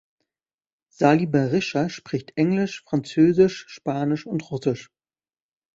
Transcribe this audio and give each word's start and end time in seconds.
Sali 0.89 1.27
Berisha 1.27 1.87
spricht 1.89 2.35
Englisch, 2.35 2.83
Französisch, 2.87 3.65
Spanisch 3.69 4.25
und 4.25 4.49
Russisch. 4.49 4.89